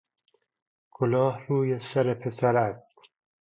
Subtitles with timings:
[0.93, 2.97] کلاه روی سر پسر است